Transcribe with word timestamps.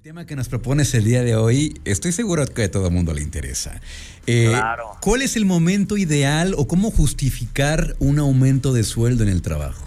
El 0.00 0.04
tema 0.04 0.24
que 0.24 0.34
nos 0.34 0.48
propones 0.48 0.94
el 0.94 1.04
día 1.04 1.22
de 1.22 1.36
hoy, 1.36 1.78
estoy 1.84 2.12
seguro 2.12 2.46
que 2.46 2.62
a 2.62 2.70
todo 2.70 2.86
el 2.86 2.92
mundo 2.94 3.12
le 3.12 3.20
interesa. 3.20 3.82
Eh, 4.26 4.46
Claro. 4.48 4.92
¿Cuál 5.02 5.20
es 5.20 5.36
el 5.36 5.44
momento 5.44 5.98
ideal 5.98 6.54
o 6.56 6.66
cómo 6.66 6.90
justificar 6.90 7.96
un 7.98 8.18
aumento 8.18 8.72
de 8.72 8.82
sueldo 8.82 9.24
en 9.24 9.28
el 9.28 9.42
trabajo? 9.42 9.84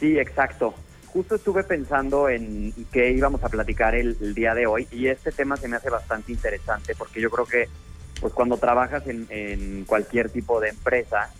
Sí, 0.00 0.18
exacto. 0.18 0.74
Justo 1.06 1.36
estuve 1.36 1.62
pensando 1.62 2.28
en 2.28 2.74
qué 2.90 3.12
íbamos 3.12 3.44
a 3.44 3.48
platicar 3.48 3.94
el, 3.94 4.16
el 4.20 4.34
día 4.34 4.52
de 4.56 4.66
hoy 4.66 4.88
y 4.90 5.06
este 5.06 5.30
tema 5.30 5.56
se 5.56 5.68
me 5.68 5.76
hace 5.76 5.90
bastante 5.90 6.32
interesante 6.32 6.96
porque 6.96 7.20
yo 7.20 7.30
creo 7.30 7.46
que 7.46 7.68
pues 8.20 8.34
cuando 8.34 8.56
trabajas 8.56 9.06
en, 9.06 9.28
en 9.30 9.84
cualquier 9.84 10.30
tipo 10.30 10.58
de 10.60 10.70
empresa, 10.70 11.30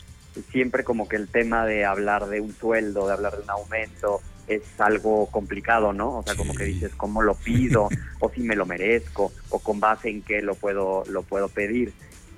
siempre 0.52 0.84
como 0.84 1.08
que 1.08 1.16
el 1.16 1.26
tema 1.26 1.66
de 1.66 1.84
hablar 1.84 2.28
de 2.28 2.40
un 2.40 2.54
sueldo, 2.54 3.08
de 3.08 3.14
hablar 3.14 3.36
de 3.36 3.42
un 3.42 3.50
aumento, 3.50 4.20
es 4.54 4.62
algo 4.78 5.26
complicado, 5.26 5.92
¿no? 5.92 6.18
O 6.18 6.22
sea, 6.22 6.34
como 6.34 6.54
que 6.54 6.64
dices, 6.64 6.92
¿cómo 6.96 7.22
lo 7.22 7.34
pido? 7.34 7.88
o 8.22 8.28
si 8.30 8.42
me 8.42 8.54
lo 8.54 8.66
merezco, 8.66 9.32
o 9.48 9.58
con 9.60 9.80
base 9.80 10.10
en 10.10 10.20
qué 10.22 10.42
lo 10.42 10.54
puedo, 10.54 11.04
lo 11.08 11.22
puedo 11.22 11.48
pedir. 11.48 11.92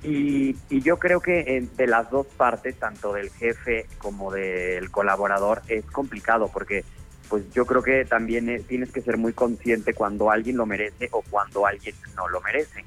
Y, 0.05 0.57
y 0.71 0.81
yo 0.83 0.99
creo 0.99 1.21
que 1.21 1.41
eh, 1.41 1.67
de 1.77 1.87
las 1.87 2.11
dos 2.11 2.27
partes, 2.27 2.77
tanto 2.79 3.13
del 3.13 3.31
jefe 3.31 3.87
como 3.99 4.31
del 4.33 4.91
colaborador, 4.91 5.63
es 5.69 5.85
complicado 5.87 6.49
porque 6.53 6.85
pues 7.29 7.45
yo 7.53 7.65
creo 7.67 7.83
que 7.83 8.05
también 8.05 8.49
eh, 8.49 8.61
tienes 8.61 8.91
que 8.93 9.01
ser 9.01 9.17
muy 9.17 9.33
consciente 9.33 9.95
cuando 9.95 10.31
alguien 10.31 10.57
lo 10.57 10.67
merece 10.67 11.09
o 11.13 11.23
cuando 11.23 11.67
alguien 11.67 11.95
no 12.15 12.29
lo 12.29 12.41
merece. 12.43 12.85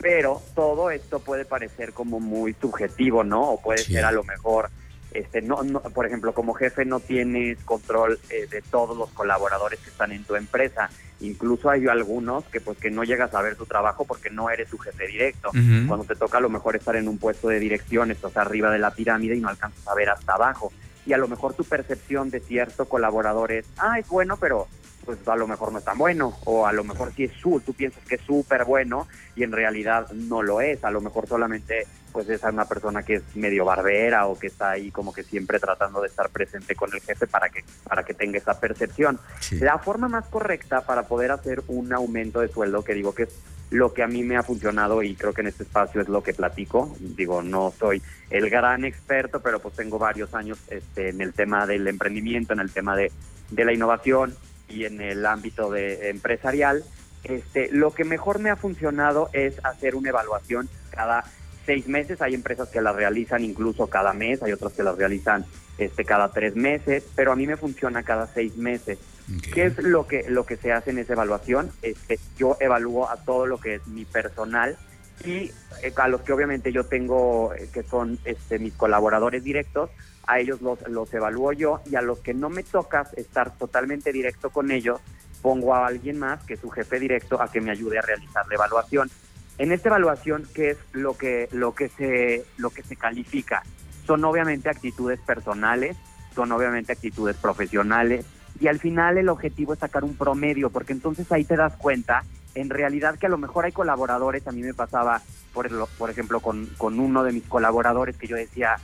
Pero 0.00 0.42
todo 0.54 0.90
esto 0.90 1.20
puede 1.20 1.44
parecer 1.44 1.92
como 1.92 2.20
muy 2.20 2.52
subjetivo, 2.54 3.22
¿no? 3.24 3.52
O 3.52 3.60
puede 3.62 3.84
Sí. 3.84 3.92
ser 3.94 4.04
a 4.04 4.12
lo 4.12 4.24
mejor, 4.24 4.68
este, 5.12 5.40
no, 5.40 5.62
no, 5.62 5.80
por 5.80 6.06
ejemplo, 6.06 6.34
como 6.34 6.54
jefe 6.54 6.84
no 6.84 7.00
tienes 7.00 7.58
control 7.64 8.18
eh, 8.30 8.46
de 8.50 8.62
todos 8.62 8.96
los 8.96 9.10
colaboradores 9.10 9.80
que 9.80 9.90
están 9.90 10.12
en 10.12 10.24
tu 10.24 10.36
empresa. 10.36 10.90
Incluso 11.20 11.70
hay 11.70 11.86
algunos 11.86 12.44
que 12.44 12.60
pues 12.60 12.76
que 12.78 12.90
no 12.90 13.02
llegas 13.02 13.32
a 13.34 13.40
ver 13.40 13.56
tu 13.56 13.64
trabajo 13.64 14.04
porque 14.04 14.28
no 14.28 14.50
eres 14.50 14.68
su 14.68 14.78
jefe 14.78 15.06
directo. 15.06 15.50
Cuando 15.86 16.04
te 16.04 16.14
toca 16.14 16.38
a 16.38 16.40
lo 16.42 16.50
mejor 16.50 16.76
estar 16.76 16.96
en 16.96 17.08
un 17.08 17.18
puesto 17.18 17.48
de 17.48 17.58
dirección, 17.58 18.10
estás 18.10 18.36
arriba 18.36 18.70
de 18.70 18.78
la 18.78 18.90
pirámide 18.90 19.36
y 19.36 19.40
no 19.40 19.48
alcanzas 19.48 19.86
a 19.88 19.94
ver 19.94 20.10
hasta 20.10 20.34
abajo. 20.34 20.72
Y 21.06 21.14
a 21.14 21.18
lo 21.18 21.28
mejor 21.28 21.54
tu 21.54 21.64
percepción 21.64 22.30
de 22.30 22.40
cierto 22.40 22.86
colaborador 22.86 23.52
es, 23.52 23.64
ah, 23.78 23.98
es 23.98 24.08
bueno, 24.08 24.36
pero 24.36 24.66
pues 25.06 25.26
a 25.28 25.36
lo 25.36 25.46
mejor 25.46 25.72
no 25.72 25.78
es 25.78 25.84
tan 25.84 25.96
bueno. 25.96 26.36
O 26.44 26.66
a 26.66 26.72
lo 26.72 26.84
mejor 26.84 27.12
sí 27.14 27.24
es 27.24 27.32
su, 27.32 27.60
tú 27.60 27.72
piensas 27.72 28.04
que 28.04 28.16
es 28.16 28.20
súper 28.22 28.64
bueno 28.64 29.06
y 29.36 29.44
en 29.44 29.52
realidad 29.52 30.10
no 30.10 30.42
lo 30.42 30.60
es. 30.60 30.84
A 30.84 30.90
lo 30.90 31.00
mejor 31.00 31.26
solamente 31.26 31.86
pues 32.16 32.30
es 32.30 32.42
una 32.44 32.64
persona 32.64 33.02
que 33.02 33.16
es 33.16 33.36
medio 33.36 33.66
barbera 33.66 34.26
o 34.26 34.38
que 34.38 34.46
está 34.46 34.70
ahí 34.70 34.90
como 34.90 35.12
que 35.12 35.22
siempre 35.22 35.60
tratando 35.60 36.00
de 36.00 36.08
estar 36.08 36.30
presente 36.30 36.74
con 36.74 36.90
el 36.94 37.02
jefe 37.02 37.26
para 37.26 37.50
que, 37.50 37.62
para 37.86 38.04
que 38.04 38.14
tenga 38.14 38.38
esa 38.38 38.58
percepción. 38.58 39.20
Sí. 39.38 39.58
La 39.58 39.78
forma 39.78 40.08
más 40.08 40.26
correcta 40.28 40.80
para 40.86 41.02
poder 41.02 41.30
hacer 41.30 41.62
un 41.68 41.92
aumento 41.92 42.40
de 42.40 42.48
sueldo, 42.48 42.82
que 42.82 42.94
digo 42.94 43.14
que 43.14 43.24
es 43.24 43.38
lo 43.68 43.92
que 43.92 44.02
a 44.02 44.06
mí 44.06 44.22
me 44.22 44.38
ha 44.38 44.42
funcionado 44.42 45.02
y 45.02 45.14
creo 45.14 45.34
que 45.34 45.42
en 45.42 45.48
este 45.48 45.64
espacio 45.64 46.00
es 46.00 46.08
lo 46.08 46.22
que 46.22 46.32
platico, 46.32 46.96
digo, 46.98 47.42
no 47.42 47.70
soy 47.78 48.02
el 48.30 48.48
gran 48.48 48.86
experto, 48.86 49.42
pero 49.42 49.60
pues 49.60 49.74
tengo 49.74 49.98
varios 49.98 50.32
años 50.32 50.58
este, 50.68 51.10
en 51.10 51.20
el 51.20 51.34
tema 51.34 51.66
del 51.66 51.86
emprendimiento, 51.86 52.54
en 52.54 52.60
el 52.60 52.72
tema 52.72 52.96
de, 52.96 53.12
de 53.50 53.64
la 53.66 53.74
innovación 53.74 54.34
y 54.70 54.86
en 54.86 55.02
el 55.02 55.26
ámbito 55.26 55.70
de 55.70 56.08
empresarial. 56.08 56.82
Este, 57.24 57.68
lo 57.70 57.92
que 57.92 58.04
mejor 58.04 58.38
me 58.38 58.48
ha 58.48 58.56
funcionado 58.56 59.28
es 59.34 59.62
hacer 59.66 59.96
una 59.96 60.08
evaluación 60.08 60.70
cada 60.88 61.24
seis 61.66 61.88
meses. 61.88 62.22
Hay 62.22 62.34
empresas 62.34 62.68
que 62.68 62.80
la 62.80 62.92
realizan 62.92 63.44
incluso 63.44 63.88
cada 63.88 64.12
mes, 64.12 64.42
hay 64.42 64.52
otras 64.52 64.72
que 64.72 64.82
las 64.82 64.96
realizan 64.96 65.44
este, 65.76 66.04
cada 66.04 66.32
tres 66.32 66.56
meses, 66.56 67.04
pero 67.14 67.32
a 67.32 67.36
mí 67.36 67.46
me 67.46 67.56
funciona 67.56 68.02
cada 68.02 68.26
seis 68.26 68.56
meses. 68.56 68.98
¿Qué 69.52 69.66
es 69.66 69.78
lo 69.78 70.06
que 70.06 70.30
lo 70.30 70.46
que 70.46 70.56
se 70.56 70.72
hace 70.72 70.90
en 70.90 70.98
esa 70.98 71.14
evaluación? 71.14 71.70
Este, 71.82 72.18
yo 72.38 72.56
evalúo 72.60 73.10
a 73.10 73.16
todo 73.16 73.46
lo 73.46 73.58
que 73.58 73.74
es 73.74 73.86
mi 73.88 74.04
personal 74.04 74.78
y 75.24 75.50
eh, 75.82 75.92
a 75.96 76.08
los 76.08 76.20
que 76.22 76.32
obviamente 76.32 76.72
yo 76.72 76.84
tengo 76.84 77.52
eh, 77.54 77.68
que 77.72 77.82
son 77.82 78.18
este, 78.24 78.58
mis 78.58 78.74
colaboradores 78.74 79.42
directos, 79.42 79.90
a 80.26 80.38
ellos 80.38 80.62
los, 80.62 80.80
los 80.88 81.12
evalúo 81.12 81.52
yo 81.52 81.80
y 81.90 81.96
a 81.96 82.02
los 82.02 82.20
que 82.20 82.34
no 82.34 82.48
me 82.50 82.62
toca 82.62 83.08
estar 83.16 83.56
totalmente 83.56 84.12
directo 84.12 84.50
con 84.50 84.70
ellos, 84.70 85.00
pongo 85.42 85.74
a 85.74 85.86
alguien 85.86 86.18
más 86.18 86.44
que 86.44 86.54
es 86.54 86.60
su 86.60 86.70
jefe 86.70 87.00
directo 87.00 87.40
a 87.40 87.50
que 87.50 87.60
me 87.60 87.70
ayude 87.70 87.98
a 87.98 88.02
realizar 88.02 88.46
la 88.48 88.54
evaluación. 88.54 89.10
En 89.58 89.72
esta 89.72 89.88
evaluación, 89.88 90.46
¿qué 90.54 90.70
es 90.70 90.78
lo 90.92 91.16
que 91.16 91.48
lo 91.52 91.74
que 91.74 91.88
se 91.88 92.44
lo 92.58 92.70
que 92.70 92.82
se 92.82 92.96
califica? 92.96 93.62
Son 94.06 94.24
obviamente 94.24 94.68
actitudes 94.68 95.18
personales, 95.20 95.96
son 96.34 96.52
obviamente 96.52 96.92
actitudes 96.92 97.36
profesionales 97.36 98.24
y 98.60 98.68
al 98.68 98.78
final 98.78 99.18
el 99.18 99.28
objetivo 99.28 99.72
es 99.72 99.78
sacar 99.78 100.04
un 100.04 100.14
promedio, 100.16 100.70
porque 100.70 100.92
entonces 100.92 101.30
ahí 101.32 101.44
te 101.44 101.56
das 101.56 101.74
cuenta 101.76 102.22
en 102.54 102.70
realidad 102.70 103.18
que 103.18 103.26
a 103.26 103.30
lo 103.30 103.36
mejor 103.38 103.64
hay 103.66 103.72
colaboradores, 103.72 104.46
a 104.46 104.52
mí 104.52 104.62
me 104.62 104.72
pasaba, 104.74 105.20
por, 105.52 105.66
el- 105.66 105.78
por 105.98 106.08
ejemplo, 106.10 106.40
con, 106.40 106.66
con 106.78 106.98
uno 107.00 107.22
de 107.22 107.32
mis 107.32 107.44
colaboradores 107.44 108.16
que 108.16 108.26
yo 108.26 108.36
decía, 108.36 108.76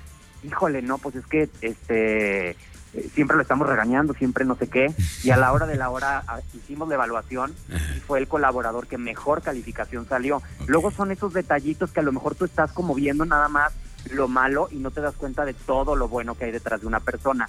híjole, 0.42 0.82
no, 0.82 0.98
pues 0.98 1.14
es 1.16 1.26
que 1.26 1.48
este 1.62 2.56
eh, 2.94 3.08
siempre 3.14 3.36
lo 3.36 3.42
estamos 3.42 3.68
regañando, 3.68 4.14
siempre 4.14 4.44
no 4.44 4.54
sé 4.56 4.68
qué, 4.68 4.94
y 5.22 5.30
a 5.30 5.36
la 5.36 5.52
hora 5.52 5.66
de 5.66 5.76
la 5.76 5.90
hora 5.90 6.22
ah, 6.26 6.40
hicimos 6.54 6.88
la 6.88 6.94
evaluación 6.94 7.54
y 7.96 8.00
fue 8.00 8.18
el 8.18 8.28
colaborador 8.28 8.86
que 8.86 8.98
mejor 8.98 9.42
calificación 9.42 10.06
salió. 10.06 10.42
Luego 10.66 10.90
son 10.90 11.10
esos 11.10 11.32
detallitos 11.32 11.90
que 11.90 12.00
a 12.00 12.02
lo 12.02 12.12
mejor 12.12 12.34
tú 12.34 12.44
estás 12.44 12.72
como 12.72 12.94
viendo 12.94 13.24
nada 13.24 13.48
más 13.48 13.72
lo 14.10 14.28
malo 14.28 14.68
y 14.70 14.76
no 14.76 14.90
te 14.90 15.00
das 15.00 15.14
cuenta 15.14 15.44
de 15.44 15.54
todo 15.54 15.96
lo 15.96 16.08
bueno 16.08 16.34
que 16.34 16.46
hay 16.46 16.52
detrás 16.52 16.80
de 16.80 16.86
una 16.86 17.00
persona. 17.00 17.48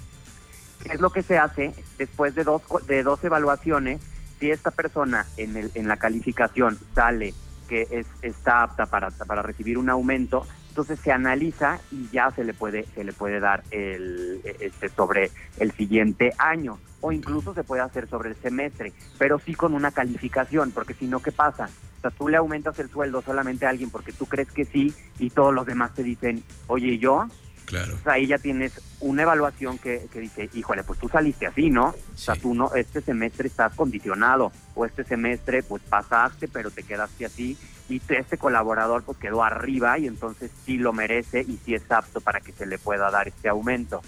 ¿Qué 0.82 0.92
es 0.92 1.00
lo 1.00 1.10
que 1.10 1.22
se 1.22 1.38
hace 1.38 1.74
después 1.98 2.34
de 2.34 2.44
dos, 2.44 2.62
de 2.86 3.02
dos 3.02 3.22
evaluaciones? 3.24 4.00
Si 4.38 4.50
esta 4.50 4.70
persona 4.70 5.26
en, 5.36 5.56
el, 5.56 5.70
en 5.74 5.88
la 5.88 5.96
calificación 5.96 6.78
sale 6.94 7.34
que 7.68 7.86
es, 7.90 8.06
está 8.22 8.62
apta 8.62 8.86
para, 8.86 9.10
para 9.10 9.42
recibir 9.42 9.78
un 9.78 9.88
aumento, 9.88 10.46
entonces 10.74 10.98
se 10.98 11.12
analiza 11.12 11.78
y 11.92 12.08
ya 12.10 12.32
se 12.32 12.42
le 12.42 12.52
puede 12.52 12.84
se 12.96 13.04
le 13.04 13.12
puede 13.12 13.38
dar 13.38 13.62
el 13.70 14.40
este 14.58 14.88
sobre 14.88 15.30
el 15.60 15.70
siguiente 15.70 16.32
año 16.36 16.80
o 17.00 17.12
incluso 17.12 17.54
se 17.54 17.62
puede 17.62 17.82
hacer 17.82 18.08
sobre 18.08 18.30
el 18.30 18.34
semestre, 18.34 18.92
pero 19.16 19.38
sí 19.38 19.54
con 19.54 19.72
una 19.74 19.92
calificación, 19.92 20.72
porque 20.72 20.94
si 20.94 21.06
no 21.06 21.20
qué 21.20 21.30
pasa? 21.30 21.68
O 21.98 22.00
sea, 22.00 22.10
tú 22.10 22.28
le 22.28 22.38
aumentas 22.38 22.76
el 22.80 22.90
sueldo 22.90 23.22
solamente 23.22 23.66
a 23.66 23.68
alguien 23.68 23.90
porque 23.90 24.12
tú 24.12 24.26
crees 24.26 24.50
que 24.50 24.64
sí 24.64 24.92
y 25.20 25.30
todos 25.30 25.54
los 25.54 25.64
demás 25.64 25.94
te 25.94 26.02
dicen, 26.02 26.42
"Oye, 26.66 26.88
¿y 26.88 26.98
yo?" 26.98 27.28
Claro. 27.66 27.94
O 27.98 28.02
sea, 28.04 28.14
ahí 28.14 28.26
ya 28.26 28.38
tienes 28.38 28.72
una 29.00 29.22
evaluación 29.22 29.78
que, 29.78 30.06
que 30.12 30.20
dice, 30.20 30.50
híjole, 30.54 30.84
pues 30.84 30.98
tú 31.00 31.08
saliste 31.08 31.46
así, 31.46 31.70
¿no? 31.70 31.86
O 31.88 32.16
sea, 32.18 32.36
tú 32.36 32.54
no, 32.54 32.74
este 32.74 33.00
semestre 33.00 33.48
estás 33.48 33.74
condicionado, 33.74 34.52
o 34.74 34.84
este 34.84 35.02
semestre 35.04 35.62
pues 35.62 35.82
pasaste, 35.88 36.46
pero 36.48 36.70
te 36.70 36.82
quedaste 36.82 37.24
así, 37.24 37.56
y 37.88 38.00
te- 38.00 38.18
este 38.18 38.36
colaborador 38.38 39.02
pues 39.02 39.18
quedó 39.18 39.42
arriba 39.42 39.98
y 39.98 40.06
entonces 40.06 40.50
sí 40.66 40.76
lo 40.76 40.92
merece 40.92 41.40
y 41.40 41.58
sí 41.64 41.74
es 41.74 41.90
apto 41.90 42.20
para 42.20 42.40
que 42.40 42.52
se 42.52 42.66
le 42.66 42.78
pueda 42.78 43.10
dar 43.10 43.28
este 43.28 43.48
aumento. 43.48 44.02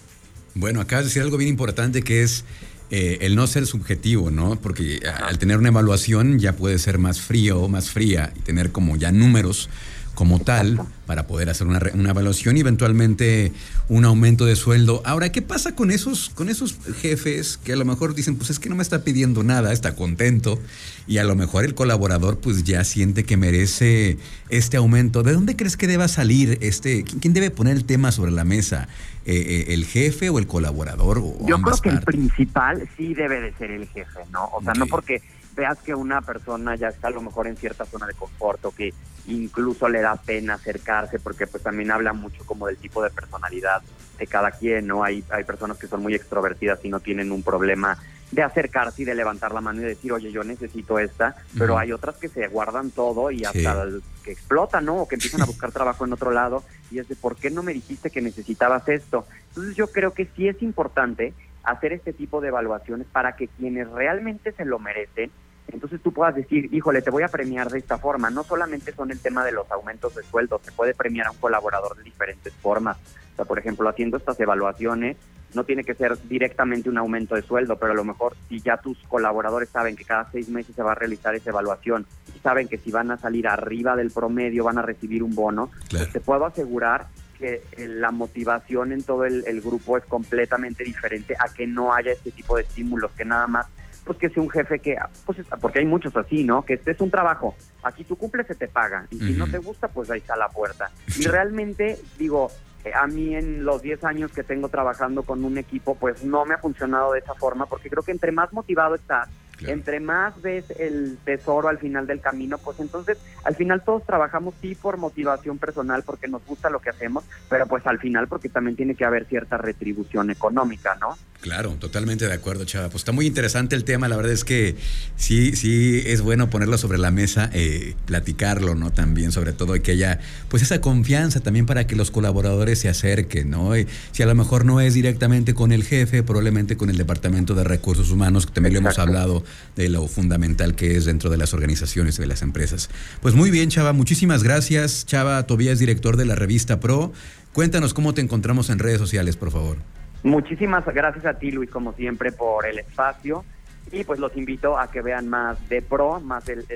Bueno, 0.54 0.80
acabas 0.80 1.04
de 1.04 1.08
decir 1.08 1.22
algo 1.22 1.36
bien 1.36 1.50
importante 1.50 2.02
que 2.02 2.22
es 2.22 2.44
eh, 2.90 3.18
el 3.22 3.36
no 3.36 3.46
ser 3.46 3.66
subjetivo, 3.66 4.30
¿no? 4.30 4.56
Porque 4.56 5.00
al 5.22 5.38
tener 5.38 5.58
una 5.58 5.68
evaluación 5.68 6.38
ya 6.38 6.52
puede 6.54 6.78
ser 6.78 6.98
más 6.98 7.20
frío 7.20 7.60
o 7.60 7.68
más 7.68 7.90
fría 7.90 8.32
y 8.36 8.40
tener 8.40 8.70
como 8.72 8.96
ya 8.96 9.12
números 9.12 9.68
como 10.16 10.40
tal 10.40 10.80
para 11.04 11.26
poder 11.26 11.50
hacer 11.50 11.66
una, 11.66 11.78
una 11.92 12.10
evaluación 12.10 12.56
y 12.56 12.60
eventualmente 12.60 13.52
un 13.88 14.06
aumento 14.06 14.46
de 14.46 14.56
sueldo. 14.56 15.02
Ahora, 15.04 15.30
¿qué 15.30 15.42
pasa 15.42 15.76
con 15.76 15.90
esos, 15.90 16.30
con 16.30 16.48
esos 16.48 16.78
jefes 17.00 17.58
que 17.62 17.74
a 17.74 17.76
lo 17.76 17.84
mejor 17.84 18.14
dicen, 18.14 18.36
pues 18.36 18.48
es 18.48 18.58
que 18.58 18.70
no 18.70 18.76
me 18.76 18.82
está 18.82 19.04
pidiendo 19.04 19.44
nada, 19.44 19.74
está 19.74 19.94
contento 19.94 20.58
y 21.06 21.18
a 21.18 21.24
lo 21.24 21.36
mejor 21.36 21.66
el 21.66 21.74
colaborador 21.74 22.38
pues 22.38 22.64
ya 22.64 22.82
siente 22.82 23.24
que 23.24 23.36
merece 23.36 24.16
este 24.48 24.78
aumento? 24.78 25.22
¿De 25.22 25.34
dónde 25.34 25.54
crees 25.54 25.76
que 25.76 25.86
deba 25.86 26.08
salir 26.08 26.58
este? 26.62 27.04
¿Quién 27.04 27.34
debe 27.34 27.50
poner 27.50 27.76
el 27.76 27.84
tema 27.84 28.10
sobre 28.10 28.32
la 28.32 28.44
mesa? 28.44 28.88
Eh, 29.26 29.34
eh, 29.68 29.74
¿El 29.74 29.84
jefe 29.84 30.30
o 30.30 30.38
el 30.38 30.46
colaborador? 30.46 31.18
O 31.18 31.46
Yo 31.46 31.60
creo 31.60 31.76
que 31.78 31.88
el 31.90 32.00
principal 32.00 32.88
sí 32.96 33.12
debe 33.12 33.40
de 33.42 33.52
ser 33.54 33.70
el 33.70 33.86
jefe, 33.88 34.20
¿no? 34.32 34.46
O 34.46 34.62
sea, 34.62 34.72
no 34.74 34.86
porque 34.86 35.20
veas 35.56 35.78
que 35.78 35.94
una 35.94 36.20
persona 36.20 36.76
ya 36.76 36.88
está 36.88 37.08
a 37.08 37.10
lo 37.10 37.22
mejor 37.22 37.46
en 37.46 37.56
cierta 37.56 37.86
zona 37.86 38.06
de 38.06 38.14
confort 38.14 38.64
o 38.66 38.70
que 38.70 38.92
incluso 39.26 39.88
le 39.88 40.02
da 40.02 40.14
pena 40.14 40.54
acercarse 40.54 41.18
porque 41.18 41.46
pues 41.46 41.62
también 41.62 41.90
habla 41.90 42.12
mucho 42.12 42.44
como 42.44 42.66
del 42.66 42.76
tipo 42.76 43.02
de 43.02 43.10
personalidad 43.10 43.82
de 44.18 44.26
cada 44.26 44.50
quien, 44.50 44.86
¿no? 44.86 45.02
Hay, 45.02 45.24
hay 45.30 45.44
personas 45.44 45.78
que 45.78 45.88
son 45.88 46.02
muy 46.02 46.14
extrovertidas 46.14 46.84
y 46.84 46.90
no 46.90 47.00
tienen 47.00 47.32
un 47.32 47.42
problema 47.42 47.98
de 48.30 48.42
acercarse 48.42 49.02
y 49.02 49.04
de 49.04 49.14
levantar 49.14 49.52
la 49.52 49.60
mano 49.60 49.80
y 49.80 49.84
decir, 49.84 50.12
oye, 50.12 50.32
yo 50.32 50.42
necesito 50.42 50.98
esta, 50.98 51.36
pero 51.56 51.78
hay 51.78 51.92
otras 51.92 52.16
que 52.16 52.28
se 52.28 52.48
guardan 52.48 52.90
todo 52.90 53.30
y 53.30 53.44
hasta 53.44 53.86
que 54.24 54.32
explotan, 54.32 54.84
¿no? 54.84 54.96
O 55.02 55.08
que 55.08 55.14
empiezan 55.14 55.42
a 55.42 55.46
buscar 55.46 55.70
trabajo 55.70 56.04
en 56.04 56.12
otro 56.12 56.30
lado 56.32 56.64
y 56.90 56.98
es 56.98 57.08
de, 57.08 57.14
¿por 57.14 57.36
qué 57.36 57.50
no 57.50 57.62
me 57.62 57.72
dijiste 57.72 58.10
que 58.10 58.20
necesitabas 58.20 58.88
esto? 58.88 59.26
Entonces 59.48 59.76
yo 59.76 59.86
creo 59.88 60.12
que 60.12 60.28
sí 60.36 60.48
es 60.48 60.60
importante 60.60 61.34
hacer 61.62 61.92
este 61.92 62.12
tipo 62.12 62.40
de 62.40 62.48
evaluaciones 62.48 63.06
para 63.06 63.36
que 63.36 63.48
quienes 63.48 63.88
realmente 63.90 64.52
se 64.52 64.64
lo 64.64 64.78
merecen, 64.78 65.30
entonces 65.68 66.00
tú 66.00 66.12
puedas 66.12 66.34
decir, 66.34 66.72
híjole, 66.72 67.02
te 67.02 67.10
voy 67.10 67.22
a 67.22 67.28
premiar 67.28 67.70
de 67.70 67.78
esta 67.78 67.98
forma. 67.98 68.30
No 68.30 68.44
solamente 68.44 68.92
son 68.92 69.10
el 69.10 69.20
tema 69.20 69.44
de 69.44 69.52
los 69.52 69.70
aumentos 69.70 70.14
de 70.14 70.22
sueldo, 70.22 70.60
se 70.62 70.72
puede 70.72 70.94
premiar 70.94 71.26
a 71.26 71.30
un 71.32 71.38
colaborador 71.38 71.96
de 71.96 72.02
diferentes 72.04 72.52
formas. 72.54 72.96
O 73.32 73.36
sea, 73.36 73.44
por 73.44 73.58
ejemplo, 73.58 73.88
haciendo 73.88 74.16
estas 74.16 74.38
evaluaciones, 74.40 75.16
no 75.54 75.64
tiene 75.64 75.84
que 75.84 75.94
ser 75.94 76.16
directamente 76.28 76.88
un 76.88 76.98
aumento 76.98 77.34
de 77.34 77.42
sueldo, 77.42 77.76
pero 77.78 77.92
a 77.92 77.96
lo 77.96 78.04
mejor 78.04 78.36
si 78.48 78.60
ya 78.60 78.76
tus 78.76 78.98
colaboradores 79.08 79.68
saben 79.68 79.96
que 79.96 80.04
cada 80.04 80.30
seis 80.30 80.48
meses 80.48 80.74
se 80.74 80.82
va 80.82 80.92
a 80.92 80.94
realizar 80.94 81.34
esa 81.34 81.50
evaluación 81.50 82.06
y 82.34 82.38
saben 82.40 82.68
que 82.68 82.78
si 82.78 82.90
van 82.90 83.10
a 83.10 83.16
salir 83.16 83.48
arriba 83.48 83.96
del 83.96 84.10
promedio 84.10 84.64
van 84.64 84.78
a 84.78 84.82
recibir 84.82 85.22
un 85.22 85.34
bono, 85.34 85.70
pues 85.90 86.12
te 86.12 86.20
puedo 86.20 86.44
asegurar 86.44 87.06
que 87.38 87.62
eh, 87.76 87.88
la 87.88 88.10
motivación 88.10 88.92
en 88.92 89.02
todo 89.02 89.24
el, 89.24 89.44
el, 89.46 89.60
grupo 89.60 89.96
es 89.98 90.04
completamente 90.04 90.84
diferente 90.84 91.34
a 91.38 91.52
que 91.52 91.66
no 91.66 91.92
haya 91.92 92.12
este 92.12 92.30
tipo 92.30 92.56
de 92.56 92.62
estímulos, 92.62 93.12
que 93.12 93.24
nada 93.24 93.46
más, 93.46 93.66
pues 94.06 94.18
que 94.18 94.30
sea 94.30 94.42
un 94.42 94.48
jefe 94.48 94.78
que, 94.78 94.96
pues 95.26 95.38
porque 95.60 95.80
hay 95.80 95.84
muchos 95.84 96.16
así, 96.16 96.44
¿no? 96.44 96.64
Que 96.64 96.74
este 96.74 96.92
es 96.92 97.00
un 97.00 97.10
trabajo, 97.10 97.56
aquí 97.82 98.04
tú 98.04 98.16
cumples, 98.16 98.46
se 98.46 98.54
te 98.54 98.68
paga, 98.68 99.06
y 99.10 99.18
si 99.18 99.32
no 99.34 99.50
te 99.50 99.58
gusta, 99.58 99.88
pues 99.88 100.10
ahí 100.10 100.20
está 100.20 100.36
la 100.36 100.48
puerta. 100.48 100.90
Y 101.18 101.26
realmente, 101.26 101.98
digo, 102.16 102.50
a 102.94 103.06
mí 103.08 103.34
en 103.34 103.64
los 103.64 103.82
10 103.82 104.04
años 104.04 104.30
que 104.30 104.44
tengo 104.44 104.68
trabajando 104.68 105.24
con 105.24 105.44
un 105.44 105.58
equipo, 105.58 105.96
pues 105.96 106.24
no 106.24 106.44
me 106.46 106.54
ha 106.54 106.58
funcionado 106.58 107.12
de 107.12 107.18
esa 107.18 107.34
forma, 107.34 107.66
porque 107.66 107.90
creo 107.90 108.04
que 108.04 108.12
entre 108.12 108.30
más 108.30 108.52
motivado 108.52 108.94
estás, 108.94 109.28
entre 109.60 110.00
más 110.00 110.40
ves 110.42 110.64
el 110.78 111.18
tesoro 111.24 111.68
al 111.68 111.78
final 111.78 112.06
del 112.06 112.20
camino, 112.20 112.58
pues 112.58 112.80
entonces 112.80 113.18
al 113.44 113.54
final 113.54 113.82
todos 113.84 114.04
trabajamos 114.04 114.54
sí 114.60 114.74
por 114.74 114.96
motivación 114.96 115.58
personal, 115.58 116.02
porque 116.02 116.28
nos 116.28 116.44
gusta 116.44 116.70
lo 116.70 116.80
que 116.80 116.90
hacemos, 116.90 117.24
pero 117.48 117.66
pues 117.66 117.86
al 117.86 117.98
final 117.98 118.28
porque 118.28 118.48
también 118.48 118.76
tiene 118.76 118.94
que 118.94 119.04
haber 119.04 119.26
cierta 119.26 119.56
retribución 119.56 120.30
económica, 120.30 120.96
¿no? 121.00 121.16
Claro, 121.40 121.76
totalmente 121.78 122.26
de 122.26 122.32
acuerdo, 122.32 122.64
Chava. 122.64 122.88
Pues 122.88 123.02
está 123.02 123.12
muy 123.12 123.26
interesante 123.26 123.76
el 123.76 123.84
tema, 123.84 124.08
la 124.08 124.16
verdad 124.16 124.32
es 124.32 124.44
que 124.44 124.74
sí, 125.16 125.54
sí 125.54 126.02
es 126.06 126.20
bueno 126.20 126.50
ponerlo 126.50 126.76
sobre 126.76 126.98
la 126.98 127.10
mesa, 127.10 127.50
eh, 127.52 127.94
platicarlo, 128.06 128.74
¿no? 128.74 128.90
También, 128.90 129.32
sobre 129.32 129.52
todo, 129.52 129.76
y 129.76 129.80
que 129.80 129.92
haya 129.92 130.18
pues 130.48 130.62
esa 130.62 130.80
confianza 130.80 131.40
también 131.40 131.66
para 131.66 131.86
que 131.86 131.94
los 131.94 132.10
colaboradores 132.10 132.80
se 132.80 132.88
acerquen, 132.88 133.50
¿no? 133.50 133.76
Y 133.76 133.86
si 134.12 134.22
a 134.22 134.26
lo 134.26 134.34
mejor 134.34 134.64
no 134.64 134.80
es 134.80 134.94
directamente 134.94 135.54
con 135.54 135.72
el 135.72 135.84
jefe, 135.84 136.22
probablemente 136.22 136.76
con 136.76 136.90
el 136.90 136.96
Departamento 136.96 137.54
de 137.54 137.64
Recursos 137.64 138.10
Humanos, 138.10 138.46
que 138.46 138.52
también 138.52 138.74
lo 138.74 138.80
hemos 138.80 138.98
hablado 138.98 139.44
de 139.74 139.88
lo 139.88 140.06
fundamental 140.08 140.74
que 140.74 140.96
es 140.96 141.04
dentro 141.04 141.30
de 141.30 141.36
las 141.36 141.54
organizaciones 141.54 142.18
y 142.18 142.22
de 142.22 142.26
las 142.26 142.42
empresas. 142.42 142.90
Pues 143.20 143.34
muy 143.34 143.50
bien, 143.50 143.68
Chava, 143.68 143.92
muchísimas 143.92 144.42
gracias. 144.42 145.06
Chava 145.06 145.46
Tobías, 145.46 145.78
director 145.78 146.16
de 146.16 146.24
la 146.24 146.34
revista 146.34 146.80
Pro. 146.80 147.12
Cuéntanos 147.52 147.94
cómo 147.94 148.14
te 148.14 148.20
encontramos 148.20 148.68
en 148.70 148.78
redes 148.78 148.98
sociales, 148.98 149.36
por 149.36 149.50
favor. 149.50 149.78
Muchísimas 150.22 150.84
gracias 150.86 151.24
a 151.24 151.34
ti, 151.34 151.50
Luis, 151.50 151.70
como 151.70 151.92
siempre, 151.92 152.32
por 152.32 152.66
el 152.66 152.78
espacio. 152.78 153.44
Y 153.92 154.02
pues 154.04 154.18
los 154.18 154.36
invito 154.36 154.78
a 154.78 154.90
que 154.90 155.00
vean 155.00 155.28
más 155.28 155.68
de 155.68 155.80
Pro, 155.80 156.20
más 156.20 156.44
del, 156.44 156.66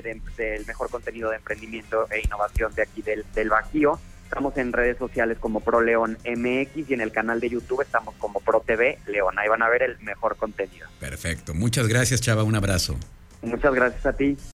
mejor 0.65 0.89
contenido 0.89 1.29
de 1.29 1.35
emprendimiento 1.35 2.07
e 2.09 2.21
innovación 2.25 2.73
de 2.73 2.83
aquí 2.83 3.01
del, 3.01 3.25
del. 3.35 3.51
Estamos 4.31 4.55
en 4.55 4.71
redes 4.71 4.97
sociales 4.97 5.37
como 5.41 5.59
Pro 5.59 5.81
León 5.81 6.17
MX 6.23 6.89
y 6.89 6.93
en 6.93 7.01
el 7.01 7.11
canal 7.11 7.41
de 7.41 7.49
YouTube 7.49 7.81
estamos 7.81 8.15
como 8.15 8.39
Pro 8.39 8.63
TV 8.65 8.97
León. 9.05 9.37
Ahí 9.37 9.49
van 9.49 9.61
a 9.61 9.67
ver 9.67 9.83
el 9.83 9.99
mejor 9.99 10.37
contenido. 10.37 10.87
Perfecto. 11.01 11.53
Muchas 11.53 11.89
gracias, 11.89 12.21
Chava. 12.21 12.45
Un 12.45 12.55
abrazo. 12.55 12.95
Muchas 13.41 13.73
gracias 13.73 14.05
a 14.05 14.13
ti. 14.13 14.37